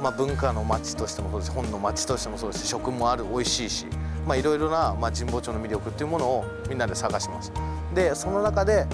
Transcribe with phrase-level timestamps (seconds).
[0.00, 3.86] まあ、文化の街としてもそうですし本の街としてもそうですし食もある美味しいし
[4.36, 7.52] いろいろな、まあ、神保町の魅力っていうものをみんなで探します
[7.94, 8.86] でその中で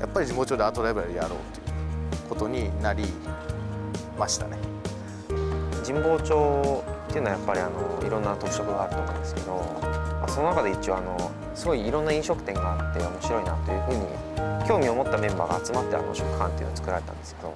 [0.00, 3.04] やっぱり神保町でアートライブラリーやろうということになり
[4.18, 4.58] ましたね。
[5.84, 17.54] 神保町っていうのはやっぱりあのいろんな特色があると思うんですけど、まあ、その中で一応あのすごいいろんな飲食店があって面白いなというふうに興味を持ったメンバーが集まってあの食館っていうのを作られたんですけど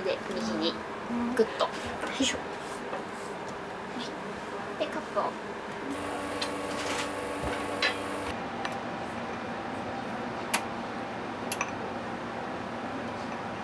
[0.00, 0.74] れで右に
[1.36, 1.64] グッと。
[1.64, 1.70] よ
[2.18, 2.38] いしょ。
[4.78, 5.22] でカップを。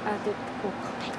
[0.06, 0.88] あでこうか。
[1.00, 1.10] で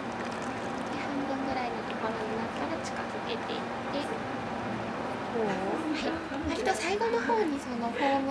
[1.01, 3.65] 半分ぐらいのところになったら近づけていって。
[3.99, 5.47] こう。
[5.47, 8.27] はい、割と最後の方にそのフォーム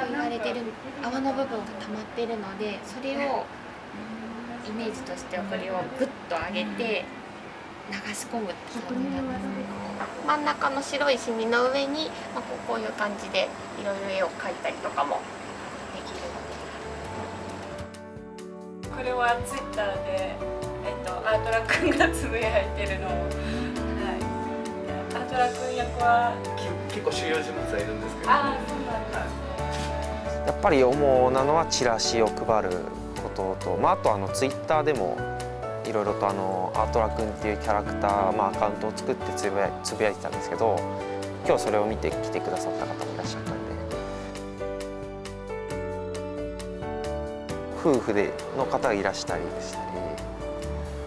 [0.00, 0.62] と言われてる
[1.02, 3.44] 泡の部分が溜まってるのでそれを
[4.68, 7.04] イメージとしてこれをグッと上げて
[7.90, 9.40] 流し込むっていうになります
[10.26, 13.48] 真ん中の白いシミの上に、まあ、こうこういう感じで
[13.80, 15.20] いろいろ絵を描いたりとかも
[15.94, 16.20] できる。
[18.78, 20.36] のでこれはツイッターで、
[20.86, 23.18] えっと、アートラくんがつぶやいてるのを、はい、
[25.16, 26.32] アートラくん役は
[26.88, 28.30] 結構主要人物はいるんですけど。
[28.30, 29.50] ああそうなんだ。
[30.46, 32.70] やっぱり主なのはチラシを配る
[33.20, 35.16] ことと、まあ、あとあのツイッターでも
[35.86, 40.76] いろいろとあのアートラくんっていうキャラクター、まあ、アカウントを作ってつぶやつぶやいてたんですけど
[41.46, 43.60] 今日それを見て来てくださった方もいらっしゃったんで
[47.80, 49.84] 夫婦での方がいらしたりでしたり、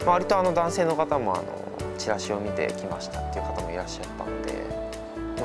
[0.06, 1.46] まあ、割とあの男性の方もあの
[1.98, 4.54] チラシを見てきましたっていう方もいらっしゃったので、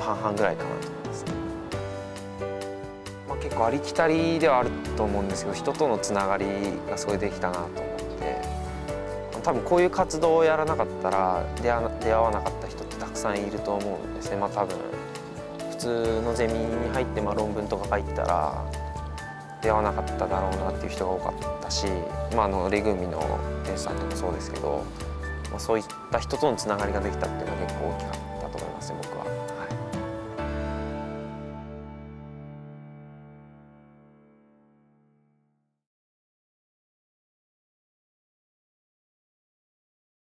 [0.00, 1.37] 半々ぐらいかなと思いますね。
[3.42, 6.46] 結構ありきたりではあると思うんですけど人とのつながり
[6.88, 7.74] がすごいできたなと思っ
[8.18, 8.42] て
[9.42, 14.36] 多分こういう活動をやらなかったら出会わなかった人ってたくさんいると思うんですね。
[14.36, 14.76] まあ多分
[15.70, 18.64] 普通のゼミに入ってまあ論文とか書いてたら
[19.62, 21.86] 出会わなかっただろうなっていう人が多かったし、
[22.34, 23.20] まあ、あのレグミの
[23.64, 24.84] 店主さんとかもそうですけど、
[25.50, 28.27] まあ、そういった人とのつながりができたっていうのは結構大きかった。